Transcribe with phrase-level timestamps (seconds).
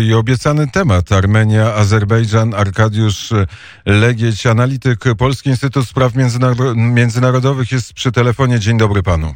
[0.00, 3.32] I obiecany temat Armenia, Azerbejdżan, Arkadiusz
[3.86, 6.12] Legieć, analityk Polski Instytut Spraw
[6.74, 8.60] Międzynarodowych jest przy telefonie.
[8.60, 9.34] Dzień dobry panu.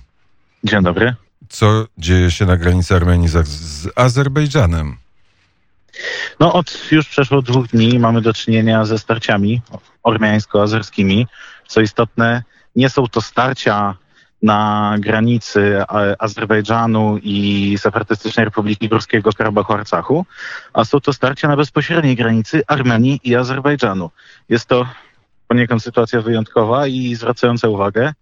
[0.64, 1.14] Dzień dobry.
[1.48, 4.96] Co dzieje się na granicy Armenii z, z Azerbejdżanem?
[6.40, 9.62] No od już przeszło dwóch dni mamy do czynienia ze starciami
[10.02, 11.26] ormiańsko-azerskimi.
[11.68, 12.42] Co istotne,
[12.76, 13.94] nie są to starcia
[14.42, 15.82] na granicy
[16.18, 20.26] Azerbejdżanu i Separatystycznej Republiki Górskiego Karabachu Arcachu,
[20.72, 24.10] a są to starcia na bezpośredniej granicy Armenii i Azerbejdżanu.
[24.48, 24.86] Jest to
[25.48, 28.12] poniekąd sytuacja wyjątkowa i zwracająca uwagę.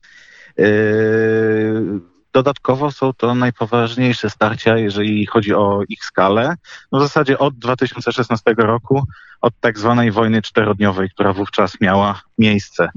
[0.58, 2.00] Yy,
[2.32, 6.56] dodatkowo są to najpoważniejsze starcia, jeżeli chodzi o ich skalę.
[6.92, 9.04] No w zasadzie od 2016 roku,
[9.40, 12.88] od tak zwanej wojny czterodniowej, która wówczas miała miejsce.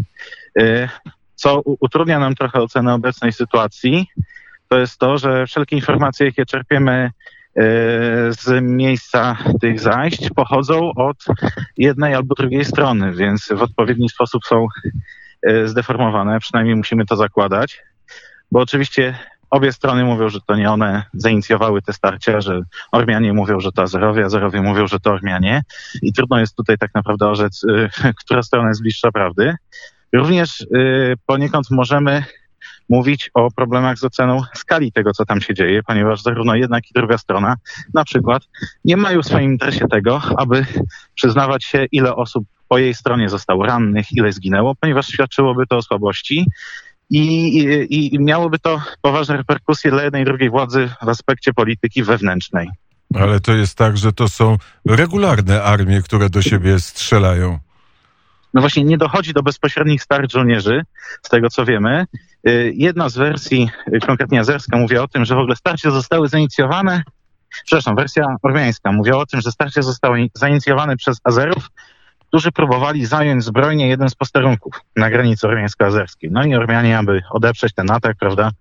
[1.39, 4.07] Co utrudnia nam trochę ocenę obecnej sytuacji,
[4.67, 7.12] to jest to, że wszelkie informacje, jakie czerpiemy e,
[8.34, 11.17] z miejsca tych zajść pochodzą od
[11.77, 14.67] jednej albo drugiej strony, więc w odpowiedni sposób są
[15.41, 17.84] e, zdeformowane, przynajmniej musimy to zakładać,
[18.51, 23.60] bo oczywiście obie strony mówią, że to nie one zainicjowały te starcia, że Ormianie mówią,
[23.60, 25.62] że to Azerowie, Azerowie mówią, że to Ormianie
[26.01, 27.62] i trudno jest tutaj tak naprawdę orzec,
[28.04, 29.55] e, która strona jest bliższa prawdy.
[30.13, 32.24] Również y, poniekąd możemy
[32.90, 36.90] mówić o problemach z oceną skali tego, co tam się dzieje, ponieważ zarówno jedna, jak
[36.90, 37.55] i druga strona
[37.93, 38.43] na przykład
[38.85, 40.66] nie mają w swoim interesie tego, aby
[41.16, 45.82] przyznawać się, ile osób po jej stronie zostało rannych, ile zginęło, ponieważ świadczyłoby to o
[45.82, 46.46] słabości
[47.10, 47.57] i,
[47.90, 52.70] i, i miałoby to poważne reperkusje dla jednej i drugiej władzy w aspekcie polityki wewnętrznej.
[53.16, 57.60] Ale to jest tak, że to są regularne armie, które do siebie strzelają
[58.53, 60.81] no właśnie nie dochodzi do bezpośrednich starć żołnierzy,
[61.23, 62.05] z tego co wiemy.
[62.47, 66.28] Y, jedna z wersji, y, konkretnie azerska, mówi o tym, że w ogóle starcia zostały
[66.28, 67.03] zainicjowane,
[67.66, 71.69] przepraszam, wersja ormiańska mówi o tym, że starcia zostały zainicjowane przez Azerów,
[72.29, 76.31] którzy próbowali zająć zbrojnie jeden z posterunków na granicy ormiańsko-azerskiej.
[76.31, 78.51] No i Ormianie, aby odeprzeć ten atak, prawda,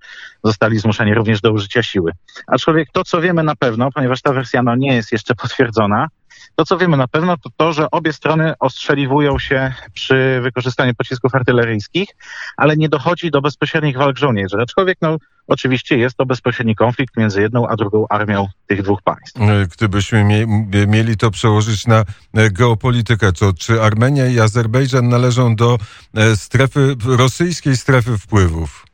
[0.44, 2.12] zostali zmuszeni również do użycia siły.
[2.46, 6.08] Aczkolwiek to, co wiemy na pewno, ponieważ ta wersja no, nie jest jeszcze potwierdzona,
[6.54, 11.34] to, co wiemy na pewno, to to, że obie strony ostrzeliwują się przy wykorzystaniu pocisków
[11.34, 12.08] artyleryjskich,
[12.56, 14.56] ale nie dochodzi do bezpośrednich walk żołnierzy.
[14.60, 15.16] Aczkolwiek, no,
[15.46, 19.40] oczywiście jest to bezpośredni konflikt między jedną a drugą armią tych dwóch państw.
[19.40, 20.46] E, gdybyśmy mie
[20.86, 22.04] mieli to przełożyć na
[22.34, 25.78] e, geopolitykę, to czy Armenia i Azerbejdżan należą do
[26.14, 28.87] e, strefy, rosyjskiej strefy wpływów?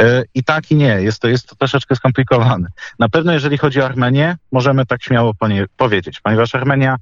[0.00, 2.68] E, I tak i nie, jest to, jest to troszeczkę skomplikowane.
[2.98, 5.32] Na pewno jeżeli chodzi o Armenię, możemy tak śmiało
[5.76, 6.96] powiedzieć, ponieważ Armenia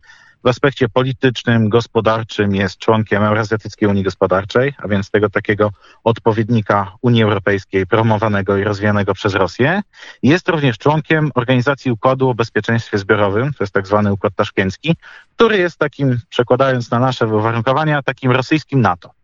[0.44, 5.70] w aspekcie politycznym, gospodarczym jest członkiem Eurazjatyckiej Unii Gospodarczej, a więc tego takiego
[6.04, 9.82] odpowiednika Unii Europejskiej promowanego i rozwijanego przez Rosję.
[10.22, 14.96] Jest również członkiem Organizacji Układu o Bezpieczeństwie Zbiorowym, to jest tak zwany Układ Taszkiencki,
[15.36, 19.19] który jest takim, przekładając na nasze uwarunkowania, takim rosyjskim NATO.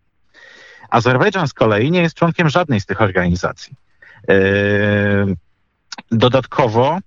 [0.91, 3.75] Azerbejdżan z kolei nie jest członkiem żadnej z tych organizacji.
[4.29, 5.37] Yy,
[6.11, 6.99] dodatkowo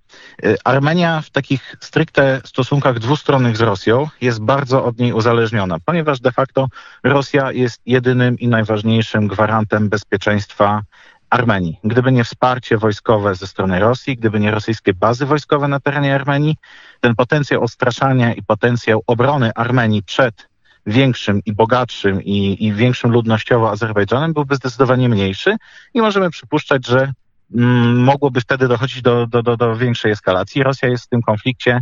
[0.43, 6.19] yy, Armenia w takich stricte stosunkach dwustronnych z Rosją jest bardzo od niej uzależniona, ponieważ
[6.19, 6.67] de facto
[7.03, 10.81] Rosja jest jedynym i najważniejszym gwarantem bezpieczeństwa
[11.29, 11.79] Armenii.
[11.83, 16.57] Gdyby nie wsparcie wojskowe ze strony Rosji, gdyby nie rosyjskie bazy wojskowe na terenie Armenii,
[16.99, 20.48] ten potencjał odstraszania i potencjał obrony Armenii przed
[20.85, 25.55] większym i bogatszym i, i większym ludnościowo Azerbejdżanem byłby zdecydowanie mniejszy
[25.93, 27.13] i możemy przypuszczać, że
[27.55, 30.63] mm, mogłoby wtedy dochodzić do, do, do, do większej eskalacji.
[30.63, 31.79] Rosja jest w tym konflikcie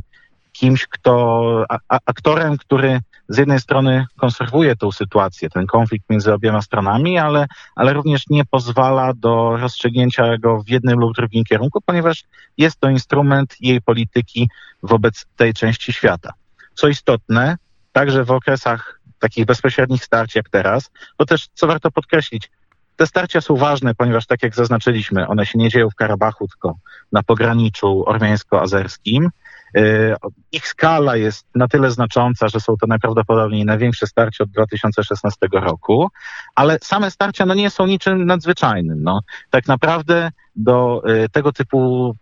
[0.52, 3.00] kimś, kto, a, aktorem, który
[3.30, 8.46] z jednej strony konserwuje tą sytuację, ten konflikt między obiema stronami, ale, ale również nie
[8.46, 12.24] pozwala do rozstrzygnięcia go w jednym lub drugim kierunku, ponieważ
[12.58, 14.50] jest to instrument jej polityki
[14.84, 16.34] wobec tej części świata.
[16.74, 17.58] Co istotne,
[17.98, 22.52] także w okresach takich bezpośrednich starć jak teraz, bo też, co warto podkreślić,
[22.96, 26.76] te starcia są ważne, ponieważ tak jak zaznaczyliśmy, one się nie dzieją w Karabachu, tylko
[27.12, 29.30] na pograniczu ormiańsko-azerskim.
[29.78, 30.16] Y,
[30.52, 36.08] ich skala jest na tyle znacząca, że są to najprawdopodobniej największe starcia od 2016 roku,
[36.56, 39.04] ale same starcia no, nie są niczym nadzwyczajnym.
[39.04, 39.22] No.
[39.50, 42.14] Tak naprawdę do y, tego typu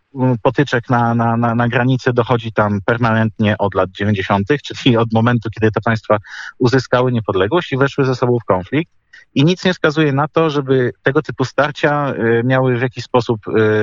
[0.42, 4.48] potyczek na, na, na, na granicy dochodzi tam permanentnie od lat 90.,
[4.78, 6.18] czyli od momentu, kiedy te państwa
[6.58, 8.92] uzyskały niepodległość i weszły ze sobą w konflikt.
[9.36, 13.42] I nic nie wskazuje na to, żeby tego typu starcia y, miały w jakiś sposób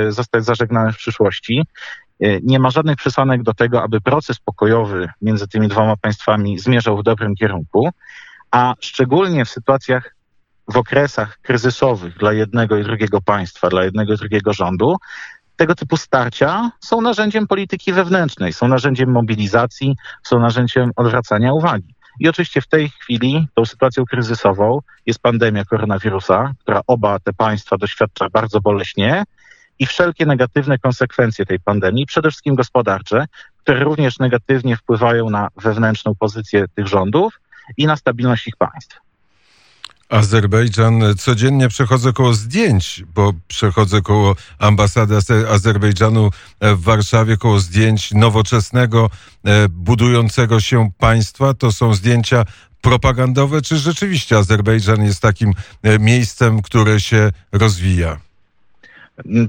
[0.08, 1.62] zostać zażegnane w przyszłości.
[2.22, 6.98] E, nie ma żadnych przesłanek do tego, aby proces pokojowy między tymi dwoma państwami zmierzał
[6.98, 7.90] w dobrym kierunku,
[8.50, 10.14] a szczególnie w sytuacjach,
[10.68, 14.96] w okresach kryzysowych dla jednego i drugiego państwa, dla jednego i drugiego rządu,
[15.56, 21.94] tego typu starcia są narzędziem polityki wewnętrznej, są narzędziem mobilizacji, są narzędziem odwracania uwagi.
[22.20, 27.76] I oczywiście w tej chwili tą sytuacją kryzysową jest pandemia koronawirusa, która oba te państwa
[27.76, 29.24] doświadcza bardzo boleśnie
[29.78, 33.26] i wszelkie negatywne konsekwencje tej pandemii, przede wszystkim gospodarcze,
[33.58, 37.40] które również negatywnie wpływają na wewnętrzną pozycję tych rządów
[37.76, 38.98] i na stabilność ich państw.
[40.08, 41.02] Azerbejdżan.
[41.18, 45.16] Codziennie przechodzę koło zdjęć, bo przechodzę koło ambasady
[45.50, 46.30] Azerbejdżanu
[46.60, 49.10] w Warszawie, koło zdjęć nowoczesnego,
[49.44, 51.54] e, budującego się państwa.
[51.54, 52.44] To są zdjęcia
[52.80, 55.52] propagandowe, czy rzeczywiście Azerbejdżan jest takim
[55.82, 58.31] e, miejscem, które się rozwija?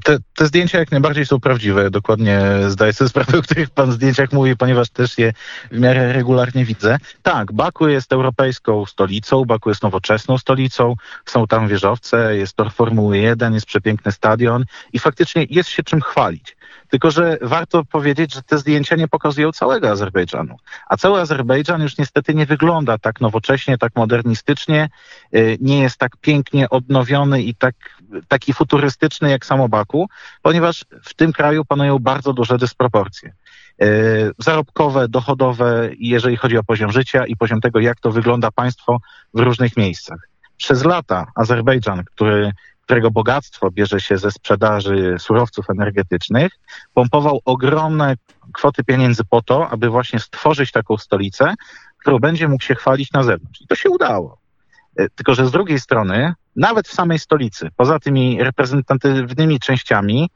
[0.03, 1.91] Te, te, zdjęcia jak najbardziej są prawdziwe.
[1.91, 5.33] Dokładnie zdaję sobie sprawę, o których pan zdjęciach mówi, ponieważ też je
[5.71, 6.97] w miarę regularnie widzę.
[7.21, 13.17] Tak, Baku jest europejską stolicą, Baku jest nowoczesną stolicą, są tam wieżowce, jest tor Formuły
[13.17, 16.55] 1, jest przepiękny stadion i faktycznie jest się czym chwalić.
[16.93, 20.55] Tylko, że warto powiedzieć, że te zdjęcia nie pokazują całego Azerbejdżanu.
[20.87, 24.89] A cały Azerbejdżan już niestety nie wygląda tak nowocześnie, tak modernistycznie,
[25.35, 27.75] y, nie jest tak pięknie odnowiony i tak,
[28.27, 30.09] taki futurystyczny jak samo Baku,
[30.41, 33.33] ponieważ w tym kraju panują bardzo duże dysproporcje
[33.83, 38.97] y, zarobkowe, dochodowe, jeżeli chodzi o poziom życia i poziom tego, jak to wygląda państwo
[39.33, 40.17] w różnych miejscach.
[40.57, 42.51] Przez lata Azerbejdżan, który
[42.83, 46.51] którego bogactwo bierze się ze sprzedaży surowców energetycznych,
[46.93, 48.15] pompował ogromne
[48.53, 51.53] kwoty pieniędzy po to, aby właśnie stworzyć taką stolicę,
[51.97, 53.61] którą będzie mógł się chwalić na zewnątrz.
[53.61, 54.37] I to się udało.
[54.95, 60.29] E, tylko, że z drugiej strony, nawet w samej stolicy, poza tymi reprezentatywnymi częściami,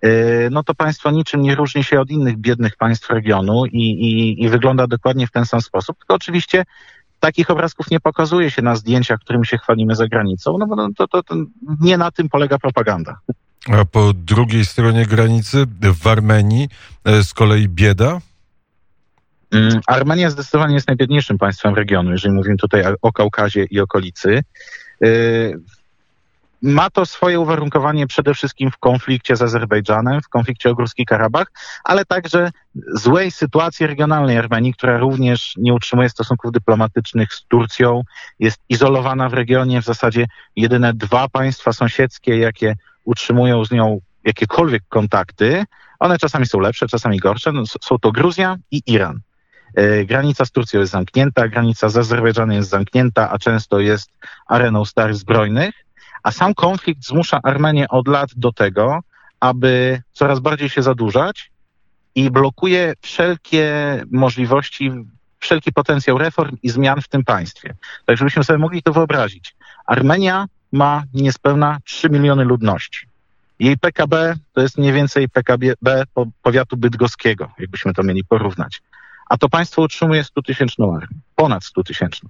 [0.00, 0.08] e,
[0.50, 4.48] no to państwo niczym nie różni się od innych biednych państw regionu i, i, i
[4.48, 5.98] wygląda dokładnie w ten sam sposób.
[5.98, 6.64] Tylko oczywiście
[7.20, 11.08] takich obrazków nie pokazuje się na zdjęciach, którymi się chwalimy za granicą, no bo to,
[11.08, 11.34] to, to
[11.80, 13.18] nie na tym polega propaganda.
[13.68, 15.66] A po drugiej stronie granicy,
[16.02, 16.68] w Armenii,
[17.04, 18.20] e, z kolei bieda?
[19.52, 24.42] Mm, Armenia zdecydowanie jest najbiedniejszym państwem regionu, jeżeli mówimy tutaj o Kaukazie i okolicy.
[25.02, 25.08] E,
[26.62, 31.46] ma to swoje uwarunkowanie przede wszystkim w konflikcie z Azerbejdżanem, w konflikcie o Górski Karabach,
[31.84, 32.50] ale także
[32.94, 38.02] złej sytuacji regionalnej Armenii, która również nie utrzymuje stosunków dyplomatycznych z Turcją,
[38.38, 39.82] jest izolowana w regionie.
[39.82, 40.26] W zasadzie
[40.56, 42.74] jedyne dwa państwa sąsiedzkie, jakie
[43.04, 45.64] utrzymują z nią jakiekolwiek kontakty,
[45.98, 47.52] one czasami są lepsze, czasami gorsze.
[47.52, 49.20] No, są to Gruzja i Iran.
[49.74, 54.10] E, granica z Turcją jest zamknięta, granica z Azerbejdżanem jest zamknięta, a często jest
[54.46, 55.74] areną starych zbrojnych.
[56.22, 59.00] A sam konflikt zmusza Armenię od lat do tego,
[59.40, 61.50] aby coraz bardziej się zadłużać
[62.14, 63.72] i blokuje wszelkie
[64.10, 64.92] możliwości,
[65.38, 67.74] wszelki potencjał reform i zmian w tym państwie.
[68.06, 69.56] Tak, żebyśmy sobie mogli to wyobrazić.
[69.86, 73.06] Armenia ma niespełna 3 miliony ludności.
[73.58, 75.66] Jej PKB to jest mniej więcej PKB
[76.42, 78.82] powiatu bydgoskiego, jakbyśmy to mieli porównać.
[79.32, 82.28] A to państwo utrzymuje 100 tysięczną armię, ponad 100 tysięczną.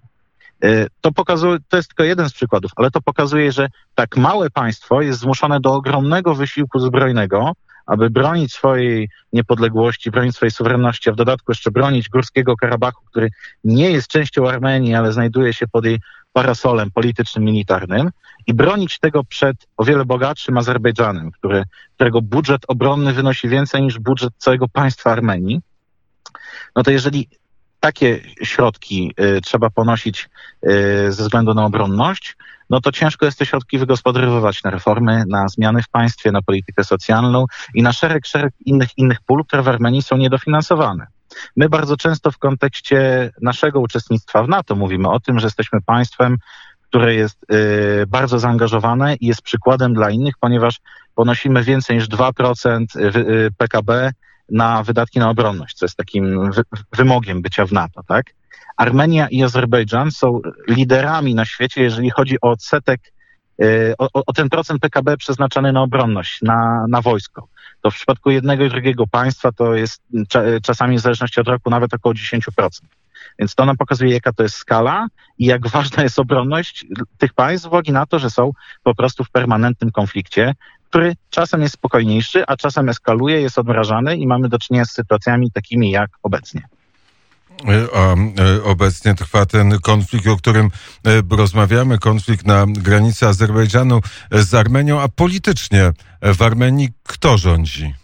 [0.65, 4.51] E, to pokazuje, to jest tylko jeden z przykładów, ale to pokazuje, że tak małe
[4.51, 7.53] państwo jest zmuszone do ogromnego wysiłku zbrojnego,
[7.87, 13.31] aby bronić swojej niepodległości, bronić swojej suwerenności, a w dodatku jeszcze bronić Górskiego Karabachu, który
[13.65, 16.01] nie jest częścią Armenii, ale znajduje się pod jej
[16.33, 18.11] parasolem politycznym, militarnym
[18.47, 21.65] i bronić tego przed o wiele bogatszym Azerbejdżanem, który,
[21.95, 25.61] którego budżet obronny wynosi więcej niż budżet całego państwa Armenii,
[26.77, 27.29] no to jeżeli
[27.81, 30.29] takie środki y, trzeba ponosić
[30.67, 32.37] y, ze względu na obronność,
[32.71, 36.85] no to ciężko jest te środki wygospodarowywać na reformy, na zmiany w państwie, na politykę
[36.85, 41.07] socjalną i na szereg, szereg innych, innych pól, które w Armenii są niedofinansowane.
[41.57, 46.37] My bardzo często w kontekście naszego uczestnictwa w NATO mówimy o tym, że jesteśmy państwem,
[46.89, 50.81] które jest y, bardzo zaangażowane i jest przykładem dla innych, ponieważ
[51.15, 52.85] ponosimy więcej niż 2%
[53.59, 54.13] PKB
[54.51, 58.27] na wydatki na obronność, co jest takim wy wymogiem bycia w NATO, tak?
[58.77, 63.01] Armenia i Azerbejdżan są liderami na świecie, jeżeli chodzi o odsetek,
[63.63, 67.49] y, o, o, ten procent PKB przeznaczany na obronność, na, na wojsko.
[67.81, 70.03] To w przypadku jednego i drugiego państwa to jest
[70.63, 72.69] czasami w zależności od roku nawet około 10%.
[73.39, 75.07] Więc to nam pokazuje, jaka to jest skala
[75.39, 76.87] i jak ważna jest obronność
[77.19, 80.55] tych państw z uwagi na to, że są po prostu w permanentnym konflikcie,
[80.93, 85.51] który czasem jest spokojniejszy, a czasem eskaluje, jest odmrażany i mamy do czynienia z sytuacjami
[85.51, 86.63] takimi jak obecnie.
[87.95, 90.71] A e, obecnie trwa ten konflikt, o którym
[91.07, 97.95] e, rozmawiamy, konflikt na granicy Azerbejdżanu z Armenią, a politycznie w Armenii kto rządzi?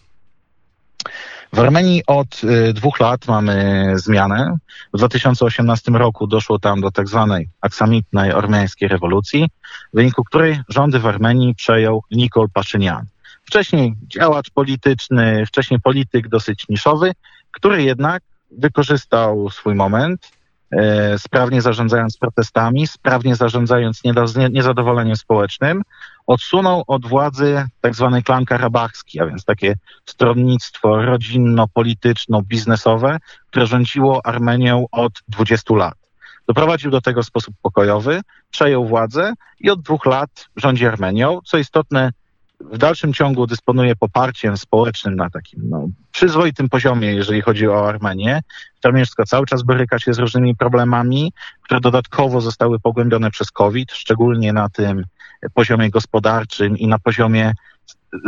[1.52, 4.56] W Armenii od y, dwóch lat mamy zmianę.
[4.94, 9.48] W 2018 roku doszło tam do tak zwanej aksamitnej ormiańskiej rewolucji,
[9.92, 13.06] w wyniku której rządy w Armenii przejął Nikol Paszynian.
[13.44, 17.12] Wcześniej działacz polityczny, wcześniej polityk dosyć niszowy,
[17.50, 20.32] który jednak wykorzystał swój moment,
[21.18, 24.02] sprawnie zarządzając protestami, sprawnie zarządzając
[24.50, 25.82] niezadowoleniem społecznym,
[26.26, 29.74] odsunął od władzy tak zwany klan karabachski, a więc takie
[30.06, 33.18] stronnictwo rodzinno-polityczno-biznesowe,
[33.50, 35.94] które rządziło Armenią od 20 lat.
[36.48, 38.20] Doprowadził do tego w sposób pokojowy,
[38.50, 41.40] przejął władzę i od dwóch lat rządzi Armenią.
[41.44, 42.12] Co istotne,
[42.60, 48.40] w dalszym ciągu dysponuje poparciem społecznym na takim no, przyzwoitym poziomie, jeżeli chodzi o Armenię.
[48.84, 54.52] Armeniecko cały czas boryka się z różnymi problemami, które dodatkowo zostały pogłębione przez COVID, szczególnie
[54.52, 55.04] na tym
[55.54, 57.52] poziomie gospodarczym i na poziomie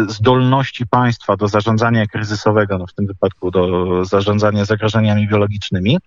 [0.09, 5.99] zdolności państwa do zarządzania kryzysowego, no w tym wypadku do zarządzania zagrożeniami biologicznymi.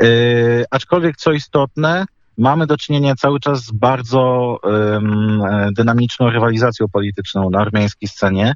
[0.00, 2.04] Yy, aczkolwiek, co istotne,
[2.40, 5.42] mamy do czynienia cały czas z bardzo um,
[5.76, 8.54] dynamiczną rywalizacją polityczną na armeńskiej scenie.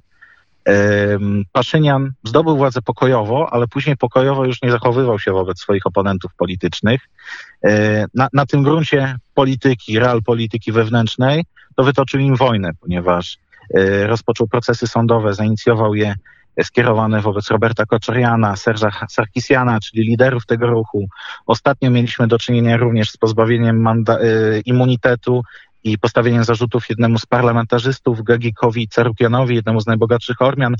[1.52, 7.00] Paszynian zdobył władzę pokojowo, ale później pokojowo już nie zachowywał się wobec swoich oponentów politycznych.
[7.64, 11.44] E, na, na tym gruncie polityki, real polityki wewnętrznej,
[11.76, 13.38] to wytoczył im wojnę, ponieważ
[13.74, 16.14] e, rozpoczął procesy sądowe, zainicjował je
[16.62, 21.06] skierowane wobec Roberta Koczoriana, Serża Sarkisiana, czyli liderów tego ruchu.
[21.46, 25.42] Ostatnio mieliśmy do czynienia również z pozbawieniem y, immunitetu
[25.84, 30.74] i postawieniem zarzutów jednemu z parlamentarzystów, Gagikowi Carukianowi, jednemu z najbogatszych Ormian,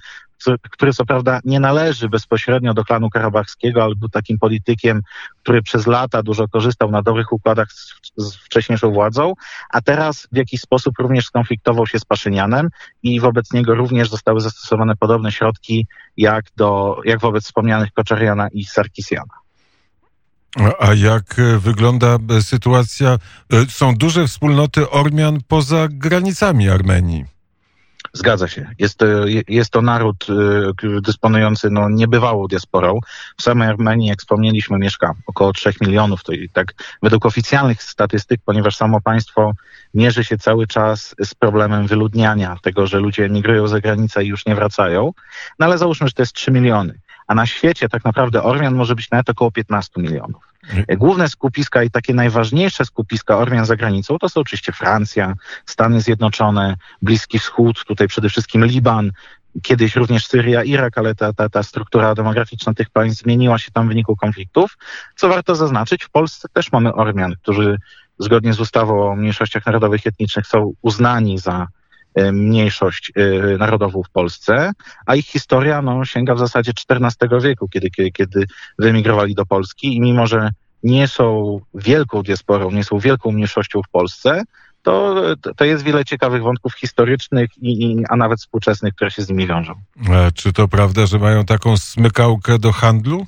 [0.71, 5.03] który co prawda nie należy bezpośrednio do klanu karabachskiego, ale był takim politykiem,
[5.43, 9.33] który przez lata dużo korzystał na dobrych układach z, z wcześniejszą władzą,
[9.71, 12.69] a teraz w jakiś sposób również skonfliktował się z Paszynianem
[13.03, 18.65] i wobec niego również zostały zastosowane podobne środki jak, do, jak wobec wspomnianych Koczariana i
[18.65, 19.44] Sarkisiana.
[20.57, 23.19] A jak e, wygląda e, sytuacja?
[23.53, 27.25] E, są duże wspólnoty Ormian poza granicami Armenii.
[28.13, 28.67] Zgadza się.
[28.79, 29.01] Jest,
[29.49, 30.27] jest to naród
[31.03, 33.01] dysponujący no, niebywałą diasporą.
[33.39, 36.25] W samej Armenii, jak wspomnieliśmy, mieszka około 3 milionów.
[36.25, 39.53] To i tak według oficjalnych statystyk, ponieważ samo państwo
[39.95, 44.47] mierzy się cały czas z problemem wyludniania, tego, że ludzie emigrują za granicę i już
[44.47, 45.13] nie wracają.
[45.59, 48.95] No ale załóżmy, że to jest 3 miliony a na świecie tak naprawdę Ormian może
[48.95, 50.43] być nawet około 15 milionów.
[50.63, 50.99] Mhm.
[50.99, 55.35] Główne skupiska i takie najważniejsze skupiska Ormian za granicą to są oczywiście Francja,
[55.67, 59.11] Stany Zjednoczone, Bliski Wschód, tutaj przede wszystkim Liban,
[59.63, 63.87] kiedyś również Syria, Irak, ale ta, ta, ta struktura demograficzna tych państw zmieniła się tam
[63.87, 64.79] w wyniku konfliktów.
[65.17, 67.77] Co warto zaznaczyć, w Polsce też mamy Ormian, którzy
[68.19, 71.67] zgodnie z ustawą o mniejszościach narodowych i etnicznych są uznani za
[72.33, 74.73] mniejszość e, narodową w Polsce,
[75.07, 78.47] a ich historia no, sięga w zasadzie XIV wieku, kiedy, kiedy, kiedy
[78.79, 80.51] wyemigrowali do Polski i mimo, że
[80.83, 84.43] nie są wielką diasporą, nie są wielką mniejszością w Polsce,
[84.83, 85.25] to,
[85.57, 89.47] to jest wiele ciekawych wątków historycznych, i, i, a nawet współczesnych, które się z nimi
[89.47, 89.75] wiążą.
[90.11, 93.27] A czy to prawda, że mają taką smykałkę do handlu?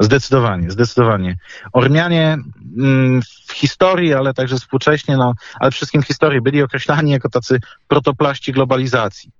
[0.00, 1.36] Zdecydowanie, zdecydowanie.
[1.72, 2.38] Ormianie
[2.78, 7.58] mm, w historii, ale także współcześnie, no, ale wszystkim w historii byli określani jako tacy
[7.88, 9.30] protoplaści globalizacji.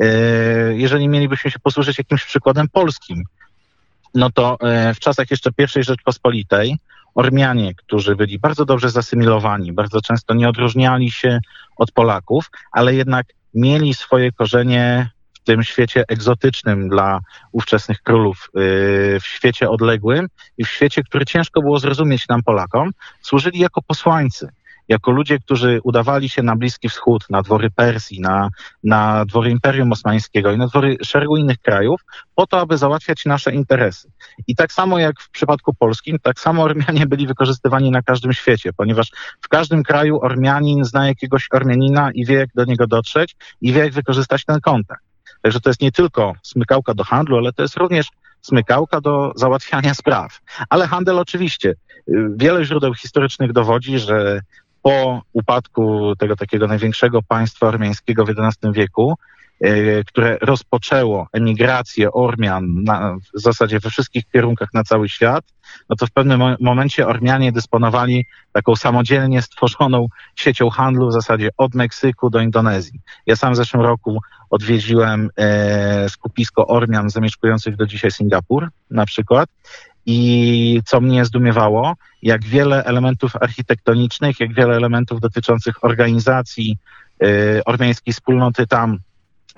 [0.00, 0.06] E,
[0.76, 3.24] jeżeli mielibyśmy się posłużyć jakimś przykładem polskim,
[4.14, 6.78] no to e, w czasach jeszcze pierwszej Rzeczpospolitej
[7.14, 11.40] Ormianie, którzy byli bardzo dobrze zasymilowani, bardzo często nie odróżniali się
[11.76, 15.10] od Polaków, ale jednak mieli swoje korzenie
[15.48, 17.20] tym świecie egzotycznym dla
[17.52, 20.28] ówczesnych królów, yy, w świecie odległym
[20.58, 22.90] i w świecie, który ciężko było zrozumieć nam Polakom,
[23.22, 24.48] służyli jako posłańcy
[24.88, 28.48] jako ludzie, którzy udawali się na Bliski Wschód, na dwory Persji, na,
[28.84, 32.00] na dwory Imperium Osmańskiego i na dwory szeregu innych krajów,
[32.34, 34.10] po to, aby załatwiać nasze interesy.
[34.46, 38.72] I tak samo jak w przypadku polskim, tak samo Ormianie byli wykorzystywani na każdym świecie,
[38.72, 43.72] ponieważ w każdym kraju Ormianin zna jakiegoś Ormianina i wie, jak do niego dotrzeć i
[43.72, 45.07] wie, jak wykorzystać ten kontakt.
[45.48, 48.08] Także to jest nie tylko smykałka do handlu, ale to jest również
[48.42, 50.40] smykałka do załatwiania spraw.
[50.68, 51.74] Ale handel oczywiście.
[52.36, 54.40] Wiele źródeł historycznych dowodzi, że
[54.82, 59.14] po upadku tego takiego największego państwa armiańskiego w XI wieku,
[60.06, 65.44] które rozpoczęło emigrację Ormian na, w zasadzie we wszystkich kierunkach na cały świat,
[65.88, 71.74] no to w pewnym momencie Ormianie dysponowali taką samodzielnie stworzoną siecią handlu w zasadzie od
[71.74, 73.00] Meksyku do Indonezji.
[73.26, 79.48] Ja sam w zeszłym roku odwiedziłem e, skupisko Ormian zamieszkujących do dzisiaj Singapur na przykład
[80.06, 86.78] i co mnie zdumiewało, jak wiele elementów architektonicznych, jak wiele elementów dotyczących organizacji
[87.22, 88.98] y, ormiańskiej wspólnoty tam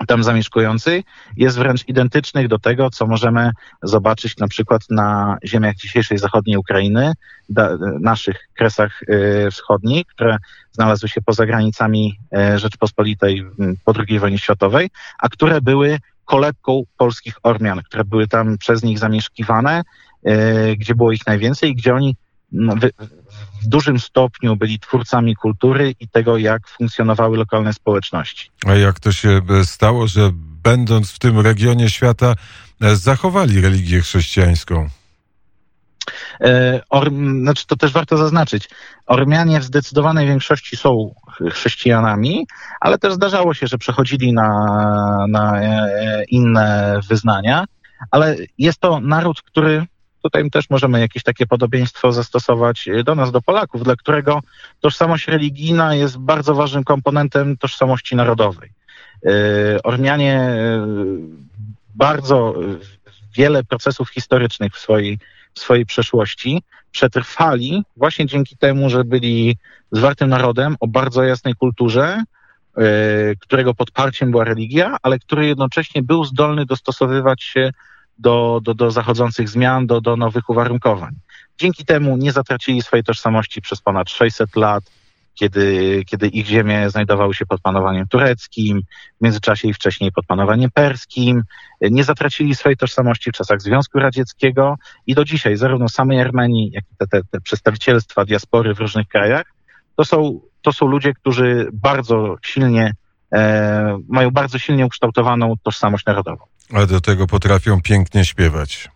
[0.07, 1.05] tam zamieszkujących
[1.37, 3.51] jest wręcz identycznych do tego, co możemy
[3.83, 7.13] zobaczyć na przykład na ziemiach dzisiejszej zachodniej Ukrainy,
[7.49, 10.37] da, naszych kresach y, wschodnich, które
[10.71, 12.19] znalazły się poza granicami
[12.55, 13.45] y, Rzeczpospolitej
[13.85, 18.99] po II wojnie światowej, a które były kolebką polskich Ormian, które były tam przez nich
[18.99, 19.81] zamieszkiwane,
[20.27, 22.15] y, gdzie było ich najwięcej i gdzie oni
[22.51, 22.91] no, wy,
[23.61, 28.49] w dużym stopniu byli twórcami kultury i tego, jak funkcjonowały lokalne społeczności.
[28.65, 30.31] A jak to się e, stało, że
[30.63, 32.33] będąc w tym regionie świata,
[32.81, 34.89] e, zachowali religię chrześcijańską?
[36.41, 38.69] E, or, znaczy to też warto zaznaczyć.
[39.05, 41.13] Ormianie w zdecydowanej większości są
[41.51, 42.47] chrześcijanami,
[42.79, 44.49] ale też zdarzało się, że przechodzili na,
[45.29, 45.61] na
[46.29, 47.65] inne wyznania,
[48.11, 49.85] ale jest to naród, który
[50.23, 54.39] tutaj też możemy jakieś takie podobieństwo zastosować do nas, do Polaków, dla którego
[54.79, 58.69] tożsamość religijna jest bardzo ważnym komponentem tożsamości narodowej.
[59.83, 60.55] Ormianie
[61.95, 62.55] bardzo
[63.35, 65.19] wiele procesów historycznych w swojej,
[65.53, 69.57] w swojej przeszłości przetrwali właśnie dzięki temu, że byli
[69.91, 72.23] zwartym narodem o bardzo jasnej kulturze,
[73.39, 77.71] którego podparciem była religia, ale który jednocześnie był zdolny dostosowywać się
[78.21, 81.15] do, do, do zachodzących zmian, do, do nowych uwarunkowań.
[81.57, 84.83] Dzięki temu nie zatracili swojej tożsamości przez ponad 600 lat,
[85.33, 88.81] kiedy, kiedy ich ziemie znajdowały się pod panowaniem tureckim,
[89.19, 91.43] w międzyczasie i wcześniej pod panowaniem perskim.
[91.81, 94.75] Nie zatracili swojej tożsamości w czasach Związku Radzieckiego
[95.07, 99.07] i do dzisiaj zarówno samej Armenii, jak i te, te, te przedstawicielstwa diaspory w różnych
[99.07, 99.53] krajach,
[99.95, 102.93] to są, to są ludzie, którzy bardzo silnie,
[103.33, 106.50] e, mają bardzo silnie ukształtowaną tożsamość narodową.
[106.73, 108.89] A do tego potrafią pięknie śpiewać.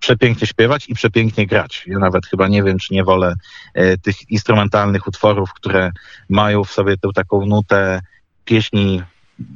[0.00, 1.84] Przepięknie śpiewać i przepięknie grać.
[1.86, 3.34] Ja nawet chyba nie wiem, czy nie wolę
[3.74, 5.92] e, tych instrumentalnych utworów, które
[6.28, 8.00] mają w sobie tę taką nutę
[8.44, 9.02] pieśni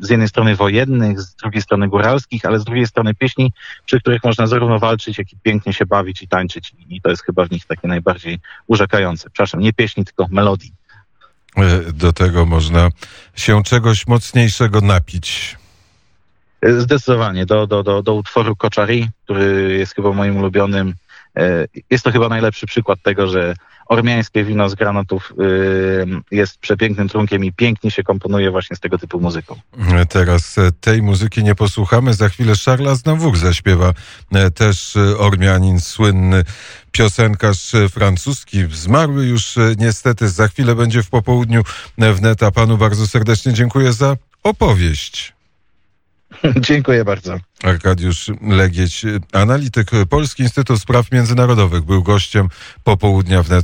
[0.00, 3.52] z jednej strony wojennych, z drugiej strony góralskich, ale z drugiej strony pieśni,
[3.87, 6.73] przy których można zarówno walczyć, jak i pięknie się bawić i tańczyć.
[6.88, 9.31] I to jest chyba w nich takie najbardziej urzekające.
[9.31, 10.73] Przepraszam, nie pieśni, tylko melodii.
[11.57, 12.88] E, do tego można
[13.37, 15.57] się czegoś mocniejszego napić.
[16.64, 20.94] Zdecydowanie do, do, do, do utworu Koczari, który jest chyba moim ulubionym.
[21.37, 23.54] E, jest to chyba najlepszy przykład tego, że
[23.87, 25.33] ormiańskie wino z granatów
[26.33, 29.57] e, jest przepięknym trunkiem i pięknie się komponuje właśnie z tego typu muzyką.
[30.09, 32.14] Teraz e, tej muzyki nie posłuchamy.
[32.14, 33.92] Za chwilę Charles Znawuk zaśpiewa
[34.55, 36.44] też Ormianin, słynny
[36.92, 38.64] piosenkarz francuski.
[38.72, 40.29] Zmarły już niestety.
[40.29, 41.62] Za chwilę będzie w popołudniu
[41.98, 42.50] wneta.
[42.50, 45.34] Panu bardzo serdecznie dziękuję za opowieść.
[46.68, 47.38] Dziękuję bardzo.
[47.62, 52.49] Arkadiusz Legieć, analityk Polski Instytut Spraw Międzynarodowych, był gościem
[52.85, 53.62] popołudnia wnet.